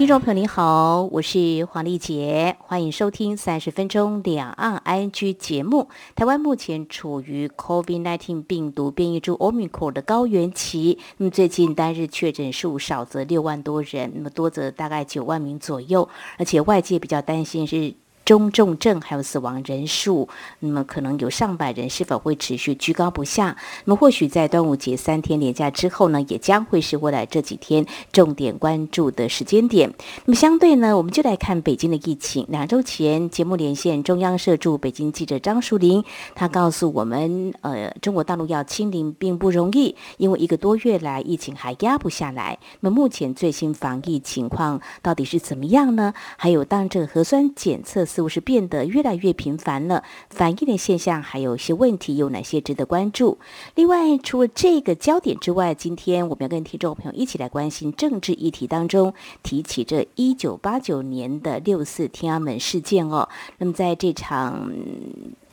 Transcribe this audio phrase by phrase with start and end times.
[0.00, 5.90] 听众朋友您好，我是黄丽杰，欢迎收听三十分钟两岸 ING 节目。
[6.14, 17.92] 台湾目前处于 COVID-19 病毒变异株 Omicron 的高原期，那么最近单日确诊数少则六万多人，那么多则大概九万名左右，而且外界比较担心是。
[18.24, 20.28] 中重症还有死亡人数，
[20.60, 23.56] 那么可能有上百人，是否会持续居高不下？
[23.84, 29.92] 那么或许在端午节三天连假之后呢，也将会是未来这几天重点关注的时间点。
[30.26, 32.46] 那么相对呢，我们就来看北京的疫情。
[32.48, 42.58] 两周前节目连线中央社驻北京记者张淑玲，他告诉我们，呃，中国大陆要清零并不容易，因为一个多月来疫情还压不下来。
[42.80, 46.14] 那么目前最新防疫情况到底是怎么样呢？
[46.36, 53.38] 还有当这个核酸检测似乎是变得越来越频繁了，反映的现象还有一些问题，有哪些值得关注？
[53.76, 63.28] 另外，除了这个焦点之外，今天我们要跟听众朋友一起来关心政治议题当中提起这一九八九年的六四天安门事件哦。
[63.58, 64.72] 那么在这场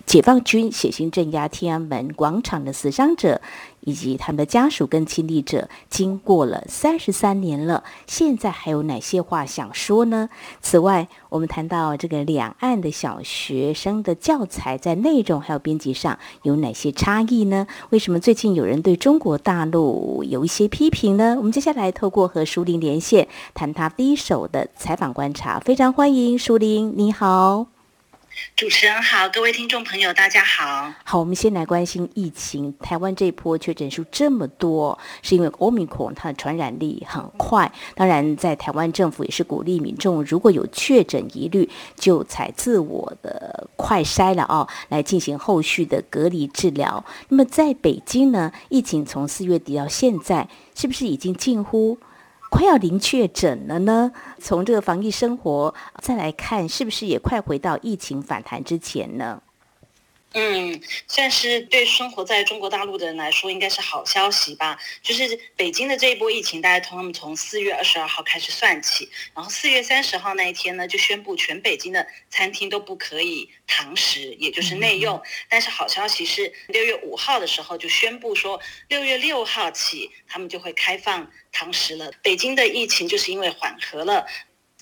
[0.06, 3.42] 解放军血腥镇压天安门广场的死伤者，
[3.88, 10.28] 以及他们的家属跟亲历者，经过了三十三年了，现在还有哪些话想说呢？
[10.62, 17.66] 此外，我们谈到这个两岸的小学生的教材在内容还有编辑上有哪些差异呢？
[17.92, 21.36] 为什么最近有人对中国大陆有一些批评呢？
[21.38, 27.77] 我们接下来透过和舒玲连线，谈他第一手的采访观察，非常欢迎舒玲，你好。
[28.56, 30.94] 主持人好，各位听众朋友，大家好。
[31.04, 32.76] 好，我们先来关心疫情。
[32.80, 37.72] 台湾这一波确诊数这么多，是因为 Omicron 它的传染力很快。
[37.96, 47.04] 当然，在台湾政府也是鼓励民众，如果有确诊疑虑，就采自我的快筛了哦，来进行后续的隔离治疗。
[47.30, 51.98] 那么在北京呢，疫情从四月底到现在，是不是已经近乎？
[52.50, 54.12] 快要零确诊了呢？
[54.40, 59.42] 从这个防疫生活再来看，是不是也快回到疫情反弹之前呢？
[60.40, 64.78] 嗯，算是对生活在中国大陆的人来说，应该是好消息吧。
[65.02, 75.20] 就是北京的这一波疫情，大家从他们从四月二十二号开始算起，然后四月三十号那一天呢，就宣布全北京的餐厅都不可以堂食，也就是内用。
[75.50, 82.12] 但是好消息是，六月五号的时候就宣布说，六月六号起他们就会开放堂食了。
[82.22, 84.28] 北京的疫情就是因为缓和了。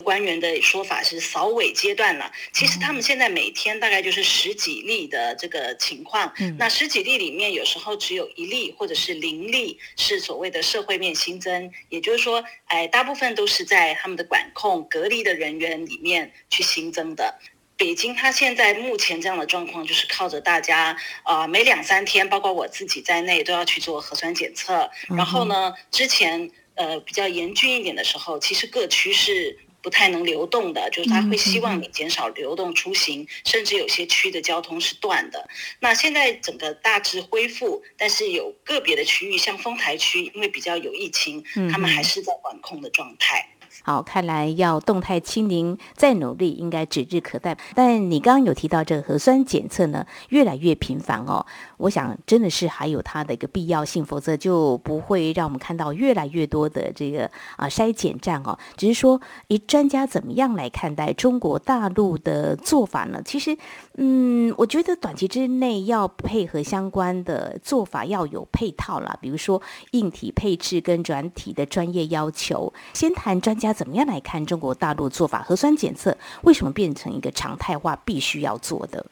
[0.03, 17.39] 官员的说法是扫尾阶段了，其实他们现在每天大概就是十几例的这个情况，那十几例里面有时候只有一例或者是零例是所谓的社会面新增，也就是说，哎，大部分都是在他们的管控隔离的人员里面去新增的。
[17.77, 24.89] 北京它现在目前这样的状况，就是靠着大家啊、呃，每两三天，包括我自己在内，都要去做核酸检测。
[25.07, 29.57] 然后呢，之前呃比较严峻一点的时候，其实各区是。
[29.85, 35.47] 不太能流动的，就是他会希望你减少流动出行，嗯、甚至有些区的交通是断的。
[35.79, 43.47] 那现在整个大致恢复，但是有个别的区域，像丰台区，因为比较有疫情，嗯、他们还是在管控的状态。
[43.83, 47.57] 好，看来要动态清零再努力，应该指日可待。
[47.73, 51.45] 但你刚刚有提到这个核酸检测呢，越来越频繁哦。
[51.77, 58.57] 我想真的是还有它的一个必要性，否则就不会让我们看到越来越多的这个啊筛检站哦。
[58.75, 63.21] 只是说，以专家怎么样来看待中国大陆的做法呢？
[63.23, 63.57] 其实，
[63.97, 72.73] 嗯，我觉得短期之内要配合相关的做法要有配套啦，比如说硬体配置跟软体的专业要求。
[72.93, 79.05] 先谈专家怎么样来看中国大陆做法，核酸检测为什么变成一个常态化必须要做的？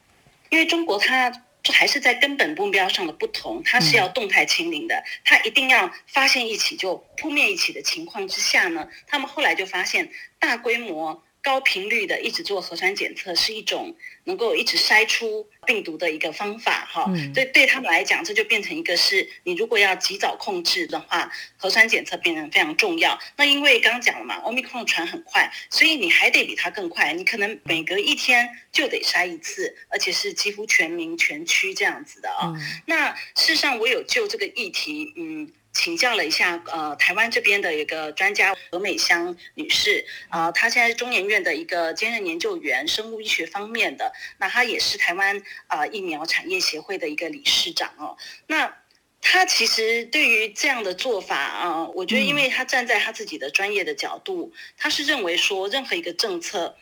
[0.50, 1.32] 因为中国它。
[1.66, 11.24] 这还是在根本目标上的不同，它是要动态清零的，它一定要发现一起就扑灭一起的情况之下呢，他们后来就发现大规模。
[11.44, 13.94] 高频率的一直做核酸检测是一种
[14.24, 23.20] 能够一直筛出病毒的一个方法，哈，对对他们来讲，这就变成一个是你如果要及早控制的话，核酸检测变成非常重要。
[23.36, 32.54] 那因为刚刚讲了嘛，Omicron 传很快，所以你还得比它更快，你可能每隔一天就得筛一次，而且是几乎全民全区这样子的啊。
[32.86, 35.52] 那事实上，我有就这个议题，嗯。
[35.84, 45.38] 请教了一下，呃，台湾这边的一个专家何美香女士，啊、呃，她现在是中研院的一个兼任研究员，生物医学方面的，那她也是台湾
[45.68, 48.16] 啊、呃、疫苗产业协会的一个理事长哦。
[48.48, 48.74] 那
[49.20, 56.78] 他其实对于这样的做法啊，我觉得，因为他站在他自己的专业的角度，嗯、他是认为说，任何一个政策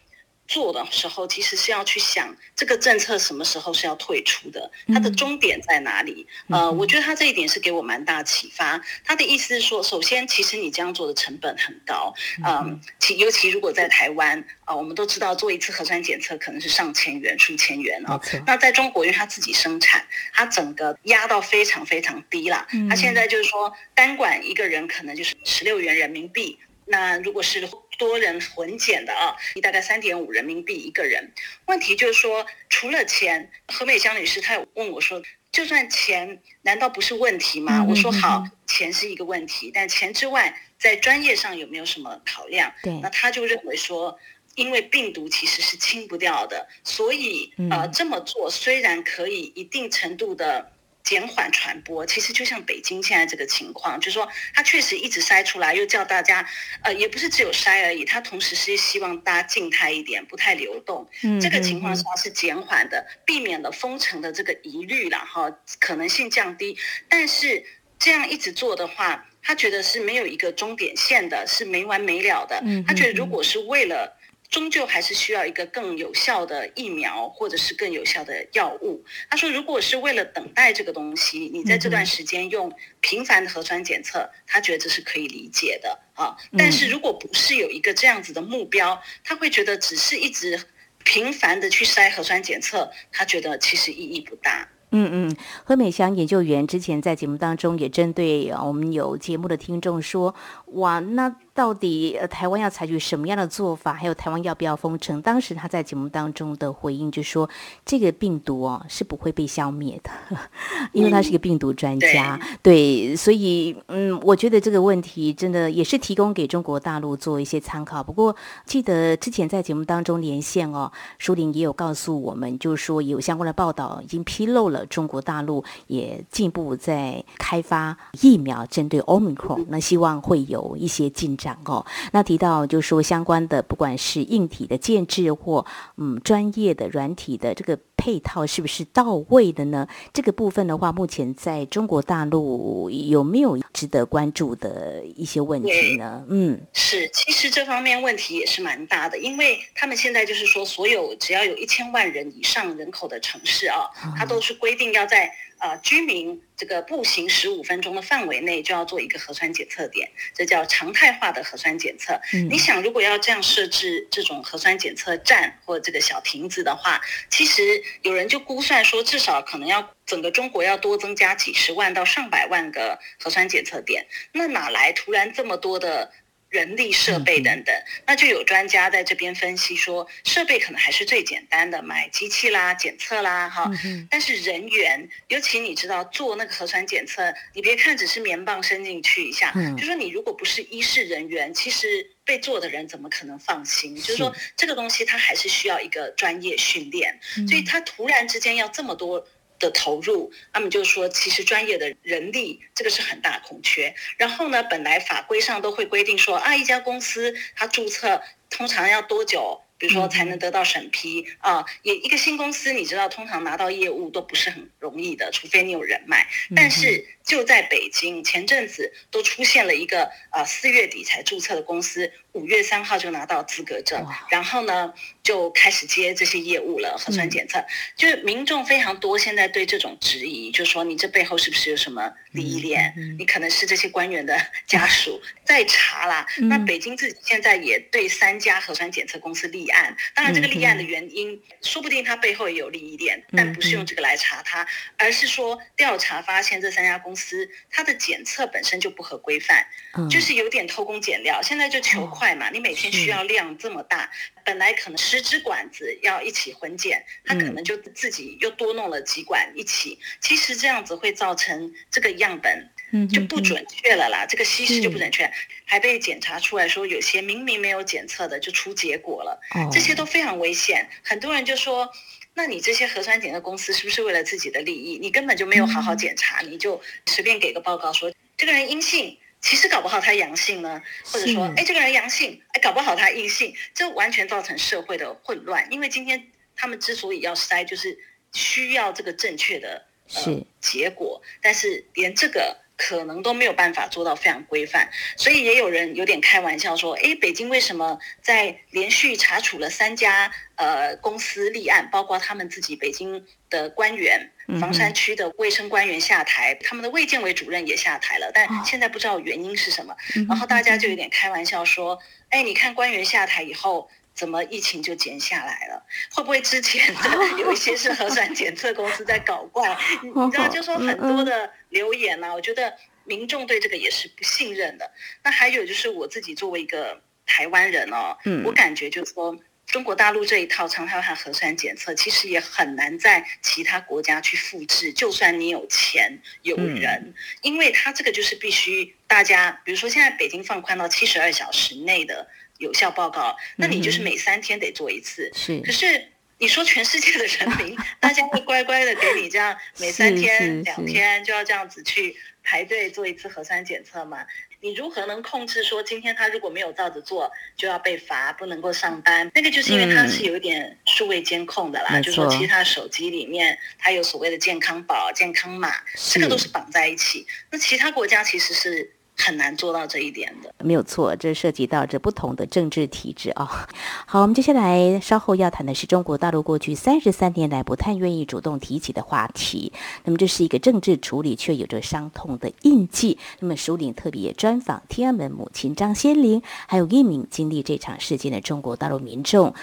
[0.52, 6.28] 做的时候，其实是要去想这个政策什么时候是要退出的，它的终点在哪里？
[6.50, 8.82] 嗯、呃，我觉得他这一点是给我蛮大启发。
[9.06, 12.14] 他的意思是说，首先，其实你这样做的成本很高，
[12.46, 18.20] 嗯，其尤其如果在台湾啊、呃，我们都知道做一次核酸检测可能是上千元、数千元啊。
[18.46, 22.68] 那在中国，因为他自己生产，他整个压到非常非常低了。
[22.90, 26.60] 他现在就是说，单管一个人可能就是十六元人民币。
[26.86, 27.70] 那如果是
[28.02, 31.32] 多人混检的啊，你大概三点五人民币一个人。
[31.68, 35.22] 问题就是说，除了钱，何美香女士她有问我说，
[35.52, 37.86] 就算钱难道不是问题吗？
[37.88, 42.74] 我说好，钱是一个问题，但钱之外，在专业上有没有什么考量？
[42.82, 44.18] 对，那他就认为说，
[44.56, 50.72] 因为病毒其实是清不掉的，所以呃这么做虽然可以一定程度的。
[51.04, 56.48] 减缓传播，其实就像北京现在这个情况，就是说它确实一直筛出来，又叫大家，
[56.84, 61.10] 呃，也不是只有筛而已，它同时是希望大家静态一点，不太流动。
[61.24, 66.78] 嗯，这个情况下是减缓的，避免了封城的这个疑虑了哈，可能性降低。
[67.10, 67.66] 但是
[68.00, 72.62] 这样一直做的话，他觉得是没有一个终点线的，是没完没了的。
[72.66, 74.18] 嗯，他觉得如果是为了。
[74.52, 79.02] 终究还是需要一个更有效的疫苗，或者是更有效的药物。
[79.30, 82.70] 他说，如果是为了等待这个东西，你在这段时间用
[83.00, 86.36] 频繁的核酸检测，他觉得这是可以理解的啊。
[86.58, 90.62] 但是如果不是有一个这样子的目标，他会觉得只是一直
[91.06, 94.68] 频繁的去筛核酸检测，他觉得其实意义不大。
[94.94, 101.34] 嗯嗯，何美香研究员之前在节目当中也针对我们有节目的听众说，哇，那。
[101.54, 103.94] 到底呃，台湾要采取什么样的做法？
[103.94, 105.22] 还有台湾要不要封城？
[105.22, 107.50] 当时他在节目当中的回应就说
[107.86, 110.10] ：“这个病毒哦是不会被消灭的，
[110.94, 112.40] 因为他是一个病毒专家。
[112.42, 118.02] 嗯”对，对，所以嗯，我觉得这个问题真的也是提供给中国大陆做一些参考。
[118.02, 118.34] 不过
[118.66, 131.58] 记得之前在节目当中连线哦，淑玲也有告诉我们，就是说有相关的报道已经披露了中国大陆也进一步在开发疫苗针对 Omicron，那希望会有一些进展。
[131.66, 135.66] 哦，那提到就是说相关的，不管是硬体的建制或
[135.98, 139.88] 嗯专业的软体的这个配套是不是到位的呢？
[140.14, 146.24] 这个部分的话，目前在中国大陆有没有值得关注的一些问题呢？
[146.30, 155.32] 嗯，是，其实这方面问题也是蛮大的，因为他们现在就是说，所有只要有一千万人以上人口的城市啊，它都是规定要在。
[155.62, 162.20] 呃，居民这个步行十五分钟的范围内就要做一个核酸检测点，这叫常态化的核酸检测。
[162.34, 167.00] 嗯，你想，如果要这样设置这种核酸检测站或这个小亭子的话，
[167.30, 167.62] 其实
[168.02, 176.12] 有人就估算说，至少可能要整个中国要多增加几十万到上百万个核酸检测点，那哪来突然这么多的？
[176.52, 177.74] 人力设备等等，
[178.06, 183.72] 那就有专家在这边分析说，设备可能还是最简单的，买机器啦、检测啦，哈。
[184.10, 193.96] 但是人员，尤其你知道做那个核酸检测，你别看只是棉棒伸进去一下，就说你如果不是医事人员，其实被做的人怎么可能放心？
[193.96, 197.18] 就是说这个东西它还是需要一个专业训练，
[197.48, 199.26] 所以他突然之间要这么多。
[199.62, 203.96] 的投入，他们就说，其实专业的人力这个是很大空缺。
[204.18, 209.62] 然后呢，本来法规上都会规定说，啊，一家公司它注册通常要多久？
[209.78, 216.28] 比如说才能得到审批啊，也一个新公司，你知道，通常拿到业务都不是很容易的，除非你有人脉。
[216.56, 227.64] 但是就在北京，前阵子都出现了一个啊四月底才注册的公司，五月三号就拿到资格证，然后呢就开始接这些业务了，核酸检测。
[227.96, 232.94] 就是民众非常多，现在对这种质疑，就说你这背后是不是有什么利益链？
[233.18, 236.26] 你可能是这些官员的 家属在查啦。
[236.38, 244.66] 那北京自己现在也对三家核酸检测公司立案，当然这个立案的原因，嗯、说不定他背后也有利益链，但不是用这个来查他，
[244.98, 249.66] 而是说调查发现这三家公司它的检测本身就不合规范，
[249.98, 251.42] 嗯、就是有点偷工减料。
[251.42, 254.08] 现在就求快嘛，哦、你每天需要量这么大，
[254.46, 262.70] 本来可能十支管子要一起混检，他可能就自己又多弄了几管一起，嗯、其实这样子会造成这个样本
[263.10, 265.34] 就不准确了啦，嗯、这个稀释就不准确，嗯、
[265.66, 269.42] 还被检查出来说有些明明没有检测的就出结果了。
[269.72, 271.90] 这些都非常危险，很多人就说，
[272.36, 275.00] 那你这些核酸检测公司是不是为了自己的利益？
[275.00, 285.68] 你根本就没有好好检查，你就随便给个报告说这个人阴性，其实搞不好他阳性呢，或者说，哎，这个人阳性，哎，搞不好他阴性，这完全造成社会的混乱。
[285.72, 287.98] 因为今天他们之所以要筛，就是
[288.32, 292.58] 需要这个正确的呃结果，但是连这个。
[292.78, 309.96] 可能都没有办法做到非常规范，所以也有人有点开玩笑说：“哎，北京为什么在连续查处了三家呃公司立案，包括他们自己北京的官员，房山区的卫生官员下台，他们的卫健委主任也下台了，但现在不知道原因是什么。
[310.28, 315.82] 然后大家就有点开玩笑说：‘哎，你看官员下台以后。’”怎么疫情就减下来了？
[316.14, 317.00] 会不会之前的
[317.40, 319.76] 有一些是核酸检测公司在搞怪？
[320.04, 324.92] 你知道，就说很多的留言呢、啊，我觉得民众对这个也是不信任的。
[325.24, 329.36] 那还有就是我自己作为一个台湾人哦，我感觉就是说
[329.68, 334.92] 中国大陆这一套常态化核酸检测，其实也很难在其他国家去复制。
[334.94, 342.28] 就算你有钱有人，因为它这个就是必须大家，比如说现在北京放宽到七十二小时内的。
[342.58, 345.32] 有效报告，那你就是每三天得做一次。
[345.34, 354.24] 是，可是你说全世界的人民， 大家会乖乖的给你这样每三天、两天就要这样子去排队做一次核酸检测吗？
[354.62, 359.30] 你如何能控制说今天他如果没有照着做就要被罚，不能够上班？
[359.34, 365.74] 那个就是因为他是有一点数位监控的啦，嗯、就是说其实他手机里面他有所谓的健康宝、健康码，
[366.12, 367.26] 这个都是绑在一起。
[367.50, 368.92] 那其他国家其实是。
[369.24, 373.68] 很难做到这一点的，没有错，这涉及到这不同的政治体制啊、
[374.08, 379.72] 好，我们接下来稍后要谈的是中国大陆过去三十三年来不太愿意主动提起的话题。
[380.04, 383.18] 那么这是一个政治处理却有着伤痛的印记。
[383.40, 389.54] 那么署领特别专访天安门母亲张先玲，还有一名经历这场事件的中国大陆民众。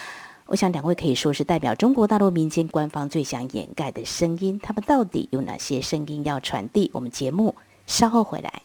[0.46, 4.58] 我想两位可以说是代表中国大陆民间官方最想掩盖的声音。
[4.62, 6.90] 他们到底有哪些声音要传递？
[6.94, 7.54] 我们节目
[7.86, 8.62] 稍后回来。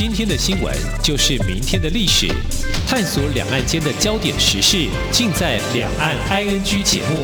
[0.00, 2.26] 今天的新闻就是明天的历史，
[2.88, 7.18] 探索两岸间的焦点时事，尽在《两岸 ING》节目。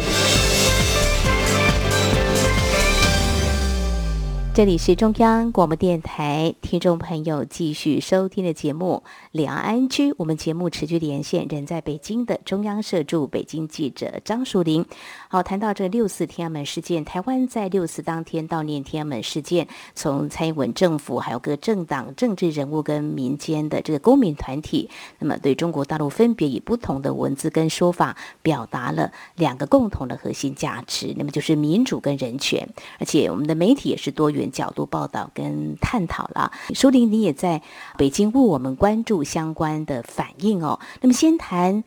[4.52, 9.02] 这里是中央广播电台，听众朋友继续收听的节目
[9.36, 9.88] 《两岸 ING》。
[10.16, 14.86] 我们节目持续连线人在北京的中央社驻北京记者张淑玲。
[15.28, 24.88] 好，谈到这六四天安门事件，台湾在六四当天悼念天安门事件，从蔡英文政府、还有各政党、政治人物跟民间的这个公民团体，
[25.18, 32.66] 那么对中国大陆分别以不同的文字跟说法，表达了两个共同的核心价值，那么就是民主跟人权。
[32.98, 34.46] 而且我们的媒体也是多元。
[34.56, 37.60] 角度报道跟探讨了，淑玲，你也在
[37.98, 40.80] 北京为我们关注相关的反应哦。
[41.02, 41.84] 那么，先谈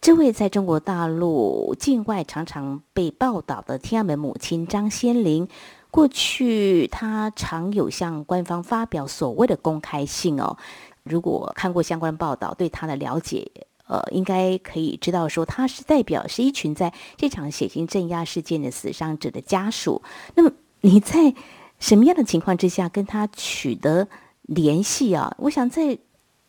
[0.00, 5.48] 这位在中国大陆境外常常被报道的天安门母亲张先玲，
[5.90, 10.56] 过去她常有向官方发表所谓的公开信哦。
[11.02, 13.50] 如果看过相关报道，对她的了解，
[13.88, 20.02] 呃，应该可以知道说，她是代表是一群在这场血腥镇压事件的死伤者的家属。
[20.34, 21.34] 那么，你在
[21.78, 24.06] 什么样的情况之下跟他取得
[24.42, 25.34] 联系啊？
[25.38, 25.98] 我想在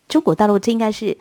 [0.08, 1.16] 中国大陆这应该是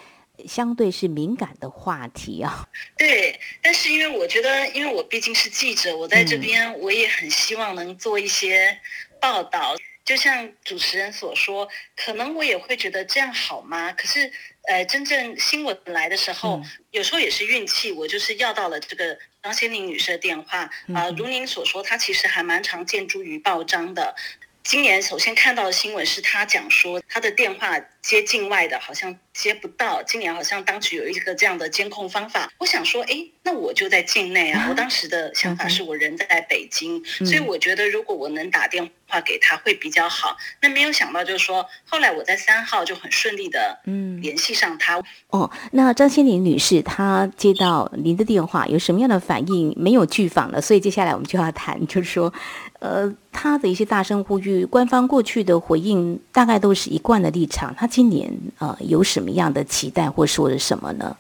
[0.48, 2.68] 相对是敏感的话题啊。
[2.98, 8.80] 对，但是因为我觉得，因为我毕竟是记者，我在这边我也很希望能做一些
[9.20, 9.76] 报道。
[9.76, 13.92] 嗯、就像主持人所说，可能我也会觉得这样好吗？
[13.94, 14.32] 可是。
[14.66, 17.92] 呃，真正新闻来的时候，嗯、有时候也是运气。
[17.92, 24.16] 我就是要到了这个张先玲女士的电话啊、如您所说，她其实还蛮常见诸于报章的。
[24.64, 30.02] 今年首先看到的新闻是他讲说，他的电话接境外的好像接不到。
[30.04, 32.50] 今年好像当局有一个这样的监控方法。
[32.58, 34.68] 我想说，哎，那我就在境内啊。
[34.70, 40.38] 我当时的想法是我人在北京，嗯、所以我觉得如果我能打电话给他会比较好。
[40.62, 44.98] 那没有想到就是说，后来我在三号就很顺利的嗯联系上他。
[44.98, 45.04] 嗯、
[45.42, 49.74] 哦，那张先玲女士她接到您的电话有什么样的反应？
[49.78, 52.34] 没有拒访了，所以接下来我们就要谈，就是说。
[52.84, 57.74] 呃，他的一些大声呼吁，官方过去的回应大概都是一贯的立场。
[57.80, 61.16] 他今年呃有什么样的期待或说了什么呢？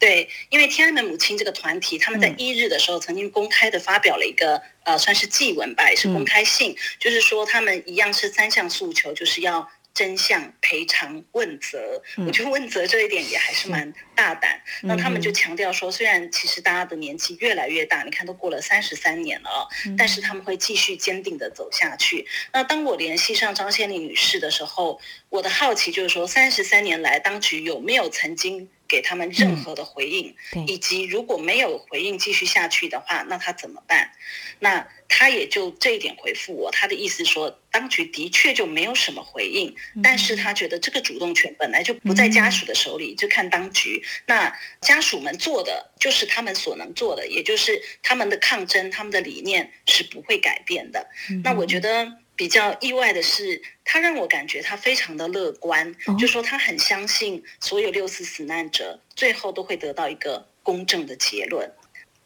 [0.00, 9.68] 对，因为天安门母亲这个团体，他们在一日的时候曾经公开的发表了一个、嗯、呃，算是祭文吧，也是公开信，嗯、就是说他们一样是三项诉求，就是要。
[9.96, 14.60] 真相赔偿问责，我觉得问责这一点也还是蛮大胆。
[14.82, 22.26] 那他们就强调说，虽然其实大家的年纪越来越大，你看都过了三十三年了，但是他们会继续坚定的走下去。
[22.52, 25.00] 那当我联系上张先丽女士的时候，
[25.30, 34.12] 我的好奇就是说，三十三年来，当局有没有曾经给他们任何的回应，嗯、以及如果没有回应继续下去的话，那他怎么办？
[34.58, 44.02] 那他也就这一点回复我，他的意思说，当局的确就没有什么回应，嗯、但是他觉得这个主动权本来就不在家属的手里，嗯、就看当局。
[44.26, 51.08] 那家属们做的就是他们所能做的，也就是他们的抗争，他们的理念是不会改变的。
[51.30, 52.18] 嗯、那我觉得。
[52.36, 61.72] 比较意外的是，他让我感觉他非常的乐观，哦、就说他很相信所有六四死难者最后都会得到一个公正的结论。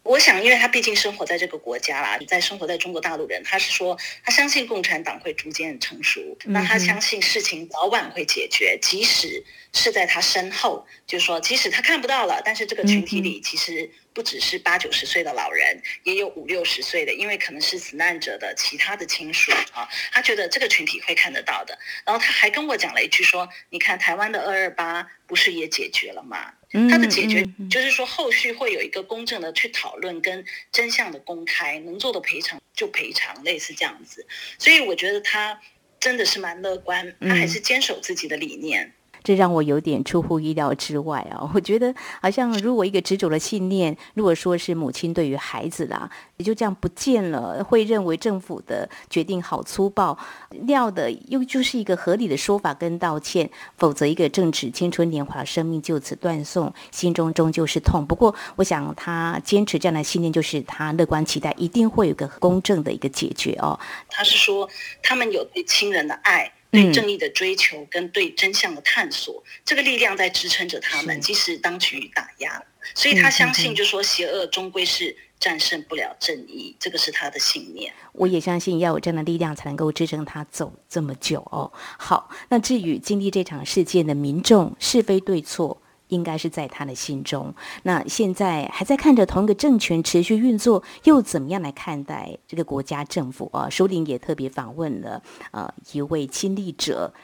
[0.02, 21.78] 我想，因为他毕竟生活在这个国家啦，在生活在中国大陆人，他是说他相信共产党会逐渐成熟，那他相信事情早晚会解决，即使是在他身后，就是说即使他看不到了，但是这个群体里其实不只是八九十岁的老人，也有五六十岁的，因为可能是死难者的其他的亲属啊，他觉得这个群体会看得到的。
[22.06, 26.54] 然后他还跟我讲了一句说：“你看台湾的二二八不是也解决了吗？”
[26.88, 34.26] 他的解决就是说，后续会有一个公正的去讨论跟真相的公开，能做的赔偿就赔偿，类似这样子。
[34.58, 35.60] 所以我觉得他
[35.98, 38.94] 真的是蛮乐观，他还是坚守自己的理念。
[39.22, 41.48] 这让我有点出乎意料之外啊！
[41.54, 50.16] 我觉得好像如果一个执着的信念，如果说是母亲对于孩子啦，也就这样不见了，会认为政府的决定好粗暴，
[50.50, 58.06] 料的又就是一个合理的说法跟道歉，否则一个正值青春年华的生命就此断送，心中终究是痛。
[58.06, 63.78] 不过，我想他坚持这样的信念，就是他乐观期待一定会有个公正的一个解决哦。
[64.08, 64.68] 他是说
[65.02, 66.50] 他们有对亲人的爱。
[66.70, 72.62] 对正义的追求跟对真相的探索，嗯、这个力量在支撑着他们，即使当局打压，
[72.94, 77.92] 所以他相信，就说邪恶终归是战胜不了正义，嗯、这个是他的信念。
[78.12, 81.72] 我也相信要有这样的力量，才能够支撑他走这么久哦。
[81.98, 87.54] 好，那至于经历这场事件的民众是非对错，应该是在他的心中。
[87.82, 93.68] 那现在还在看着同一个政权持续运作，又怎么样来看待这个国家政府啊？
[93.70, 97.14] 首领也特别访问了呃一位亲历者，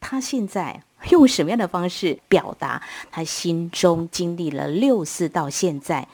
[0.00, 6.08] 他现在用什么样的方式表达他心中经历了六四到现在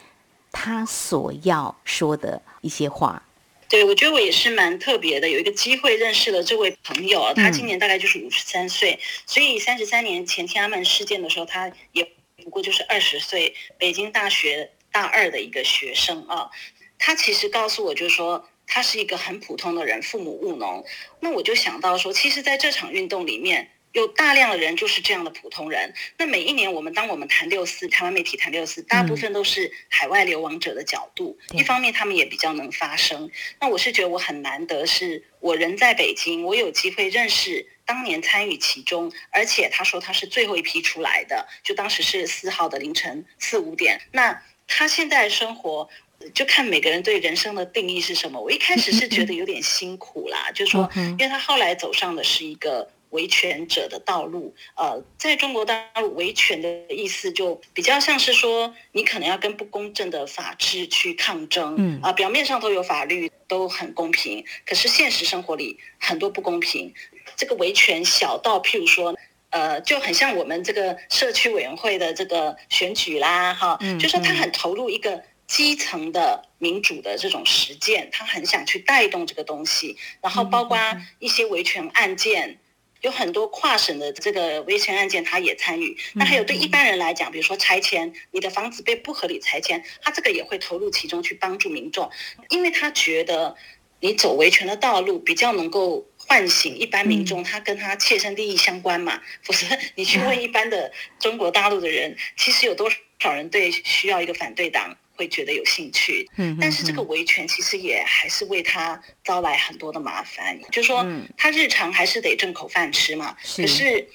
[0.51, 3.23] 他所要说的一些话？
[3.67, 12.07] 对，我觉得我也是蛮特别的，有一个机会认识了这位朋友，他今年大概就是五十三岁，所以三十三年前天安门事件的时候，他也
[12.45, 16.51] 不过就是二十岁，北京大学大二的一个学生啊。
[16.99, 20.85] 他其实告诉我，就是说他是一个很普通的人，父母务农。
[21.19, 23.71] 那我就想到说，其实在这场运动里面。
[23.95, 25.93] 有大量的人就是这样的普通人。
[26.17, 31.39] 那每一年我们当我们谈六四，台湾媒体谈六四，大部分都是海外流亡者的角度。
[31.53, 33.31] 嗯、一方面他们也比较能发声。
[33.61, 44.01] 那我是觉得我很难得，是我人在北京，我有机会认识当年参与其中，而且他说他是最后一批出来的，就当时是四号的凌晨四五点。
[44.11, 45.87] 那他现在生活，
[46.33, 48.41] 就看每个人对人生的定义是什么。
[48.41, 52.89] 我一开始是觉得有点辛苦啦，就是说，因为他后来走上的是一个。
[53.11, 66.93] 维权者的道路，呃，在中国大陆维权的意思就比较像是说，你可能要跟不公正的法治去抗争，嗯，啊、呃，表面上都有法律，都很公平，可是现实生活里很多不公平。
[67.35, 69.15] 这个维权小到譬如说，
[69.49, 80.77] 呃，就很像我们这个社区委员会的这个选举啦，哈，嗯，就说他很投入一个基层的民主的这种实践，他很想去带动这个东西，然后包括
[81.19, 82.59] 一些维权案件。
[83.01, 85.95] 有很多跨省的这个维权案件，他也参与。
[86.15, 92.09] 那还有对一般人来讲，比如说拆迁，你的房子被不合理拆迁，他这个也会投入其中去帮助民众，
[92.49, 93.55] 因为他觉得
[93.99, 99.21] 你走维权的道路比较能够唤醒一般民众，他跟他切身利益相关嘛。
[99.43, 104.95] 否则你去问一般的中国大陆的人，其实有多少人对需要一个反对党？
[105.17, 111.07] 会觉得有兴趣，嗯，但是这个维权其实也还是为他招来很多的麻烦，就是说
[111.37, 114.05] 他日常还是得挣口饭吃嘛，可是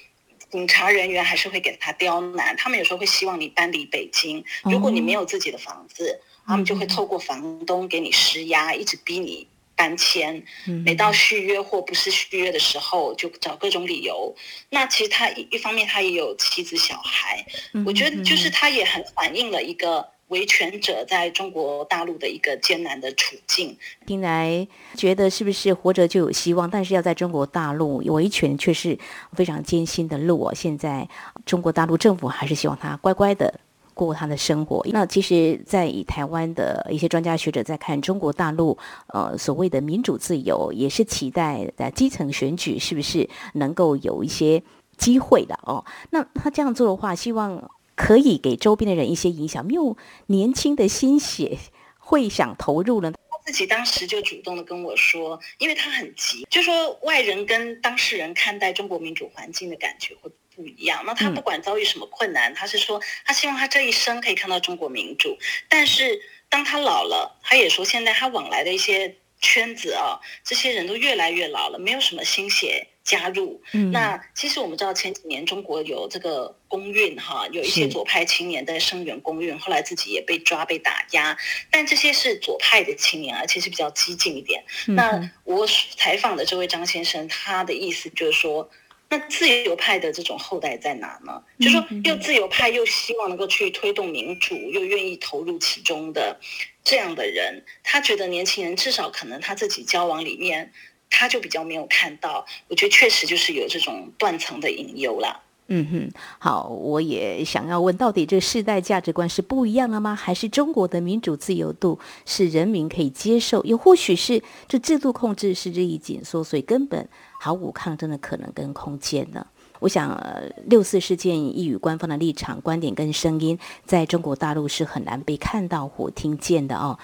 [0.51, 9.47] 警察人员还是会给他刁难，他们有时候会希望你搬离北京，如果你没有自己的房子，他们就会透过房东给你施压，一直逼你
[9.81, 10.43] 搬迁，
[10.85, 14.35] 每到续约或不是续约的时候，就找各种理由。
[14.69, 17.43] 那其实他一一方面他也有妻子小孩，
[17.83, 20.07] 我觉得就是他也很反映了一个。
[20.31, 24.65] 维权者在中国大陆的一个艰难的处境，听来
[24.95, 26.69] 觉得是不是活着就有希望？
[26.69, 28.97] 但是要在中国大陆维权却是
[29.33, 30.53] 非常艰辛的路哦。
[30.55, 31.09] 现在
[31.45, 33.59] 中国大陆政府还是希望他乖乖的
[34.05, 34.85] 过他的生活。
[34.91, 44.63] 那其实，在以台湾的一些专家学者在看中国大陆，呃，所谓的民主自由，也是期待在基层选举是不是能够有一些
[44.97, 45.83] 机会的哦。
[46.09, 47.69] 那他这样做的话，希望。
[47.93, 49.63] 可以给周边的人一些影响？
[49.63, 51.59] 没有年轻的心血
[51.99, 53.11] 会想投入呢？
[53.29, 60.31] 他自己当时就主动的跟我说，因为他很急，就说外人跟当事人看待中国民主环境的感觉会
[60.67, 61.03] 一样。
[61.05, 65.37] 那他不管遭遇什么困难，嗯、他是说他希望他这一生可以看到中国民主。
[65.67, 72.87] 但是当他老了，他也说现在他往来的一些圈子啊，这些人都越来越老了，没有什么新血。
[73.03, 81.35] 加入，嗯、那其实我们知道前几年中国有这个公运哈，有一些左派青年在声援公运，后来自己也被抓被打压，
[81.71, 84.63] 但这些是左派的青年，而且是比较激进一点。
[84.87, 88.69] 嗯、那我采访的这位张先生，他的意思就是说，
[89.11, 91.43] 那自由派的这种后代在哪呢？
[91.59, 96.39] 嗯、就是说又自由派又希望能够去推动民主，又愿意投入其中的
[96.83, 100.71] 这样的人，他觉得年轻人至少可能他自己交往里面。
[101.13, 105.43] 他就比较没有看到，我觉得确实就是有这种断层的隐忧了。
[105.73, 110.13] 嗯哼，好，我也想要问，到底这个世代价值观是不一样了吗？
[110.13, 113.63] 还是中国的民主自由度是人民可以接受？
[113.63, 117.07] 又或许是这制度控制是日益紧缩，所以根本
[117.39, 119.47] 毫无抗争的可能跟空间呢？
[119.79, 120.21] 我想，
[120.65, 126.99] 六四事件一语官方的立场、观点跟声音，在中国大陆是很难被看到或听见的哦。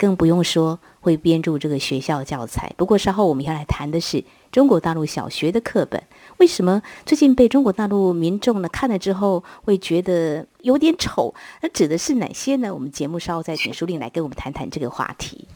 [0.00, 2.72] 更不用说会编著这个学校教材。
[2.78, 6.02] 不过稍后我们要来谈的是中国大陆小学的课本，
[6.38, 11.34] 为什么最近被中国大陆民众呢看了之后会觉得有点丑？
[11.60, 12.72] 那指的是哪些呢？
[12.72, 15.46] 我们节目稍后再请书令来跟我们谈谈这个话题。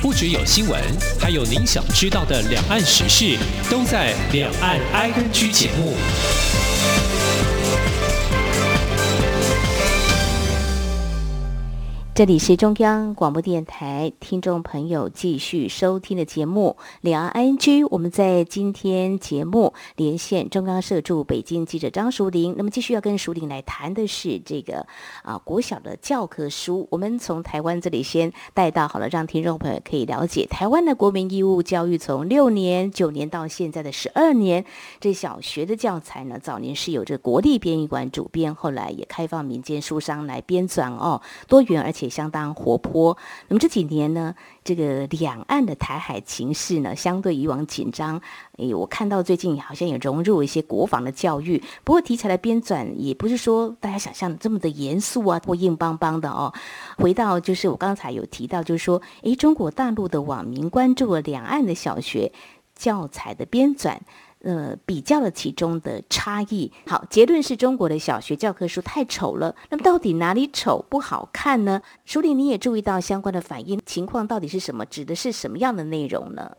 [0.00, 0.80] 不只有新闻，
[1.20, 3.36] 还有您想知道的两岸时事，
[3.68, 5.94] 都在《两岸 ING》节目。
[12.14, 17.84] 这里是中央广播电台听众朋友继续收听的节目《两岸 ING》。
[17.90, 22.54] 我们在今天节目连线中央社驻北京记者张淑玲。
[22.58, 24.86] 那么继续要跟淑玲来谈的是这个
[25.22, 26.86] 啊国小的教科书。
[26.90, 34.66] 我们从台湾这里先带到好了，让听众朋友可以了解台湾的国民义务教育从六年、九年到现在的十二年。
[35.00, 42.01] 这小学的教材呢，早年是由这国立编译馆主编，后来也开放民间书商来编纂哦，多元而且。
[42.04, 43.16] 也相当活泼。
[43.48, 44.34] 那么这几年呢，
[44.64, 48.20] 这个两岸的台海情势呢，相对以往紧张。
[48.58, 51.62] 诶，我看到最近好像也融入一些国防的教育。
[51.84, 56.52] 不过题材的编纂也不是说大家想象的这么的严肃啊，或硬邦邦的哦。
[56.98, 62.32] 回到就是我刚才有提到，就是说，诶，中国大陆的网民关注了两岸的小学
[62.74, 63.98] 教材的编纂。
[64.42, 66.72] 呃，比较了其中的差异。
[66.86, 69.54] 好，结论是中国的小学教科书太丑了。
[69.70, 71.80] 那么到底哪里丑不好看呢？
[72.04, 74.84] 书里，你也注意到相关的反应情况到底是什么？
[74.86, 76.56] 指的是什么样的内容呢？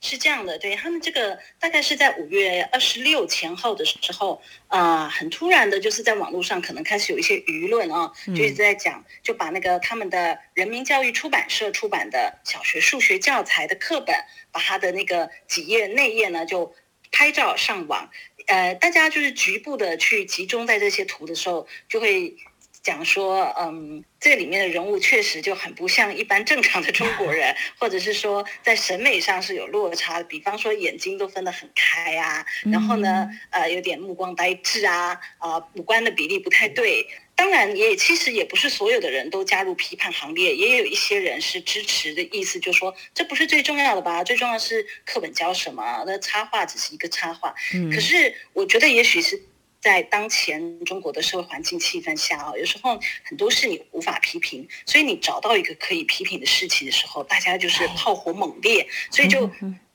[0.00, 14.14] 是这样的，对他们这个大概是在五月二十六前后的时候，啊、呃，很突然的，就是在网络上可能开始有一些舆论啊，就一直在讲，就把那个他们的人民教育出版社出版的小学数学教材的课本，
[14.52, 16.74] 把它的那个几页内页呢就。
[17.12, 18.10] 拍照上网，
[18.46, 22.36] 呃，大家就是局部的去集中在这些图的时候，就会
[22.82, 37.06] 讲说，嗯，这里面的人物确实就很不像一般正常的中国人， 或者是说在审美上是有落差的，比方说眼睛都分得很开啊，然后呢，呃，有点目光呆滞啊，啊、呃，五官的比例不太对。
[37.36, 44.24] 当然也，其实也不是所有的人都加入批判行列，也有一些人是支持的意思，就是说这不是最重要的吧？
[44.24, 46.02] 最重要的是课本教什么？
[46.06, 47.54] 那插画只是一个插画。
[47.74, 47.92] 嗯。
[47.92, 49.38] 可是我觉得，也许是
[49.80, 59.50] 在当前中国的社会环境气氛下啊，有时候很多事你无法批评，所以你找到一个可以批评的事情的时候，大家就是炮火猛烈，所以就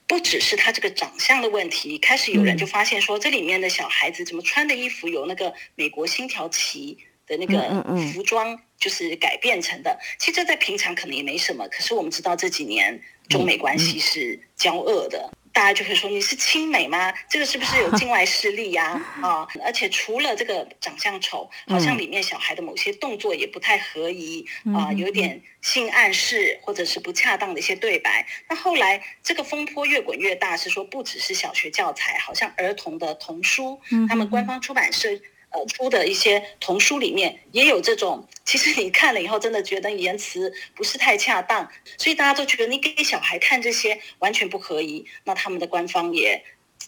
[0.06, 1.98] 不只是他这个长相的问题。
[1.98, 7.00] 开始有人就发现说，这里面的小孩子怎么穿的衣服有那个美国星条旗。
[7.28, 17.14] 的那个服装就是改变成的，其实这在平常可能也没什么，可是我们知道这几年中美关系是交恶的，大家就会说，你是亲美吗？
[17.30, 19.02] 这个是不是有境外势力呀？
[19.22, 28.26] 啊，而且除了这个长相丑，好像里面小孩的某些动作也不太合宜啊，有点性暗示或者是不恰当的一些对白。
[28.50, 33.80] 那后来这个风波越滚越大，是说不只是小学教材，好像儿童的童书，
[34.10, 35.10] 他们官方出版社。
[35.52, 45.06] 呃，出的一些童书里面也有这种，其实你看了以后，真的觉得言辞不是太恰当，所以大家都觉得你给小孩看这些完全不可以。
[45.26, 46.42] 那他们的官方也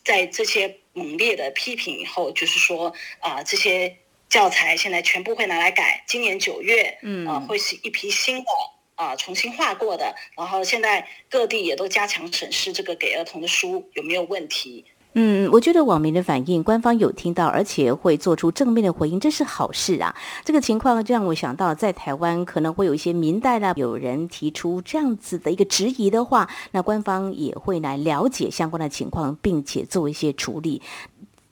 [0.05, 2.87] 在这些猛烈的批评以后，就是说
[3.19, 3.97] 啊、呃，这些
[4.29, 8.49] 教材现在全部会拿来改，今年九月，嗯啊、呃，会是一批新的
[8.95, 10.15] 啊、呃，重新画过的。
[10.37, 14.85] 然后现在各地也都加强审视这个给儿童的书有没有问题。
[15.15, 20.15] 嗯，我觉得网民的反应，官方有听到，而且会做出正面的回应，这是好事啊。
[20.43, 30.81] 这个情况就让我想到，在台湾可能会有一些民代呢，有人提出这样子的一个质疑的话，那官方也会来了解相关的情况，并且做一些处理。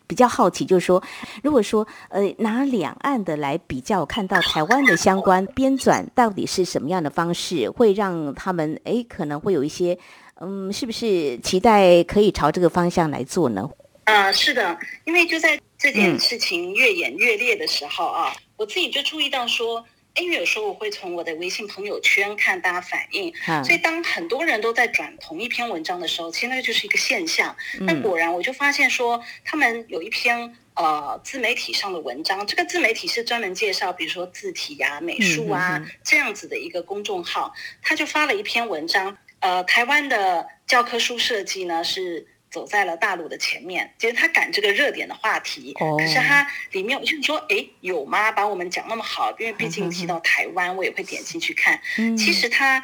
[0.07, 1.01] 比较好奇，就是说，
[1.43, 9.99] 如果说呃拿两岸的来比较，看到台湾的相关编纂到底是什么样的方式，会让他们诶可能会有一些。
[10.43, 13.69] 嗯，是不是期待可以朝这个方向来做呢？
[14.05, 14.75] 啊、呃，是的，
[15.05, 27.55] 因为就在这件事情越演越烈的时候啊，嗯、我自己就注意到说，因为有时候我会从我的微信朋友圈看大家反应，嗯、所以当很多人都在转同一篇文章的时候，其实那就是一个现象。
[27.81, 39.15] 那、嗯、果然我就发现说，他们有一篇呃自媒体上的文章，这个自媒体是专门介绍，比如说字体啊、美术啊、这样子的一个公众号，他就发了一篇文章。
[39.41, 48.31] 呃，台湾的教科书设计呢是走在了大陆的前面，其实他赶这个热点的话题，哦、可是他里面我就说，哎，有吗？
[48.31, 51.79] 把我们讲那么好，因为毕竟提到台湾，我也会点进去看。
[51.97, 52.81] 嗯、其实他。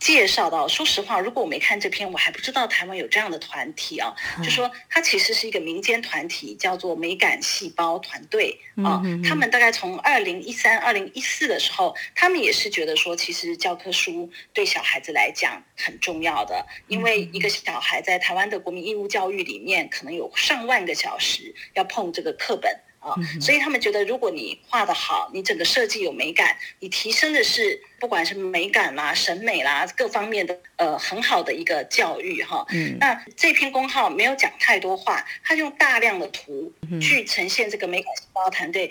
[0.00, 4.12] 介绍到，说实话，如果我没看这篇，我还不知道台湾有这样的团体啊。
[4.38, 9.02] 嗯、就说它其实是一个民间团体，叫做美感细胞团队啊。
[9.22, 22.74] 他们大概从二零一三、二零一四的时候，他们也是觉得说，其实教科书对小孩子来讲很重要的，因为一个小孩在台湾的国民义务教育里面，可能有上万个小时要碰这个课本。
[23.00, 32.64] 啊，所以他们觉得，如果你画的好，你整个设计有美感，你提升的是不管是美感啦、审美啦各方面的呃很好的一个教育哈。
[32.70, 38.90] 嗯，那这篇公号没有讲太多话，他用大量的图去呈现这个美感细胞团队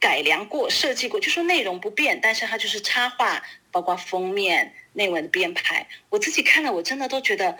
[0.00, 4.74] 改良过、设计过，就说内容不变，但是它就是插画，包括封面。
[4.96, 7.56] 内文的编排，我自己看了，我真的都觉得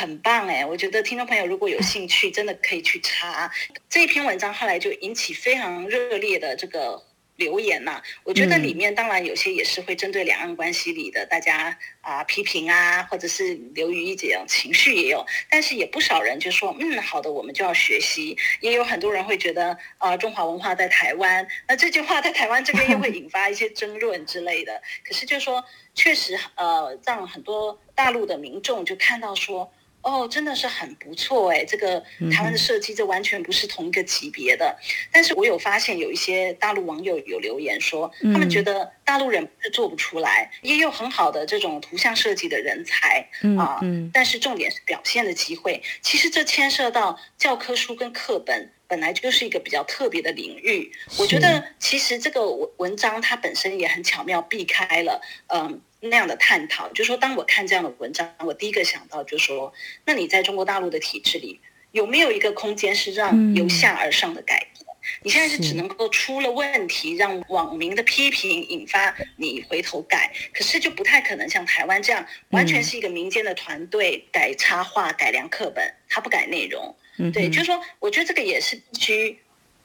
[0.00, 0.66] 很棒哎！
[0.66, 3.50] 我觉得听众朋友如果有兴趣，真的可以去查
[3.88, 7.07] 这篇文章，后来就引起非常热烈的这个。
[7.38, 18.36] 留言呐、啊，我觉得里面当然有些也是会针对两岸关系里的大家啊批评啊，或者是流于一种情绪也有，但是也不少人就说，嗯，好的，我们就要学习。
[18.60, 24.82] 也有很多人会觉得啊，中华文化在台湾，那这句话在台湾这边又会引发一些争论之类的。
[25.04, 29.72] 可是就说，确实呃，让很多大陆的民众就看到说。
[30.08, 31.62] 哦，真的是很不错哎！
[31.66, 34.74] 这个台湾的设计，这完全不是同一个级别的。
[34.80, 43.78] 嗯、但是我有发现有一些大陆网友有留言说，嗯、他们觉得大陆人是做不出来，也有很好的这种图像设计的人才、嗯、啊。
[43.82, 45.82] 嗯、但是重点是表现的机会。
[46.00, 50.90] 其实这牵涉到教科书跟课本本来就是一个比较特别的领域。
[51.18, 55.82] 我觉得其实这个文文章它本身也很巧妙避开了嗯。
[56.00, 59.72] 那样的探讨，就是说，当我看这样的文章，我第一个想到就是说，
[60.04, 61.60] 那你在中国大陆的体制里
[61.92, 64.72] 有没有一个空间是让由下而上的改变？
[64.74, 64.86] 嗯、
[65.22, 76.94] 你现在是只能够出了问题，让网民的批评引发你回头改，可是就不太可能像台湾这样，完全是一个民间的团队改插画、改良课本，他不改内容。
[77.18, 79.38] 嗯、对，就是说，我觉得这个也是必须。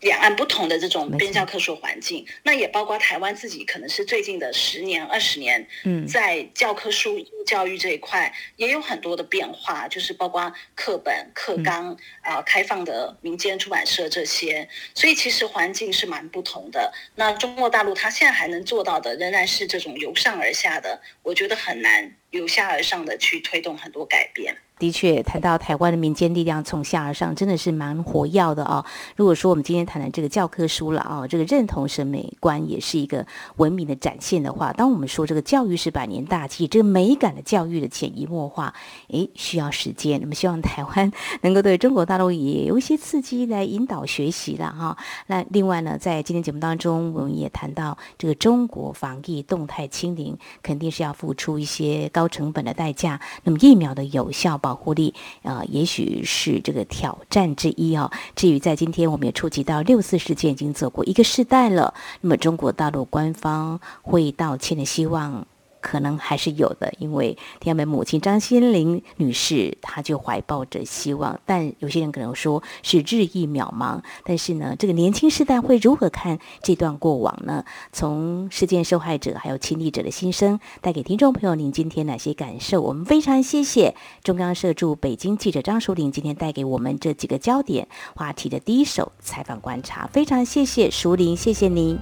[0.03, 16.93] 两岸不同的这种编教科书环境，那也包括台湾自己，可能是最近的十年、二十年，嗯，在教科书教育这一块也有很多的变化，就是包括课本、课纲啊、呃，开放的民间出版社这些，所以其实环境是蛮不同的。
[17.15, 24.55] 那中国大陆它现在还能做到的，仍然是这种由上而下的，我觉得很难由下而上的去推动很多改变。
[24.79, 28.83] 的确，谈到台湾的民间力量从下而上，真的是蛮活跃的哦。
[29.15, 33.25] 如果说我们今天谈谈这个教科书了啊、这个认同审美观也是一个
[33.57, 38.73] 文明的展现的话，当我们说这个教育是百年大计，这个美感的教育的潜移默化，
[39.09, 40.19] 诶，需要时间。
[40.19, 41.09] 那么希望台湾
[41.41, 53.19] 能够对中国大陆也有一些刺激来引导学习了哈、那另外呢，在今天节目当中，我们也谈到这个中国防疫动态清零，肯定是要付出一些高高成本的代价。
[53.43, 58.09] 那么疫苗的有效保护力啊、呃，也许是这个挑战之一哦。
[58.33, 65.45] 至于在今天，我们也触及到六四事件已经走过一个世代了，那么中国大陆官方会道歉的希望。
[65.83, 71.37] 可能还是有的，因为天安门母亲张先玲女士，她就怀抱着希望。
[71.45, 74.01] 但有些人可能说是日益渺茫。
[74.23, 77.65] 但是呢，这个年轻世代会如何看这段过往呢？
[77.91, 82.81] 从事件受害者还有亲历者的心声，带给听众朋友您今天哪些感受？
[82.81, 83.93] 我们非常谢谢
[84.23, 90.07] 中央社驻北京记者张淑玲今天带给我们这几个焦点话题的第一手采访观察。
[90.13, 91.99] 非常谢谢淑玲，谢谢您，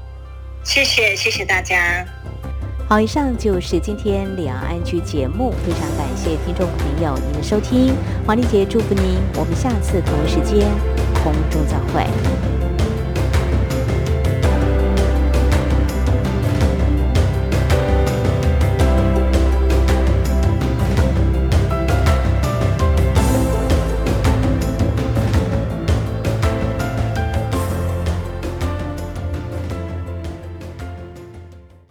[0.63, 2.05] 谢谢谢谢大家。
[2.87, 7.95] 好，以上就是今天两岸居节目，非常感谢听众朋友您的收听，
[8.25, 10.67] 黄丽杰祝福您，我们下次同一时间
[11.23, 12.60] 空中再会。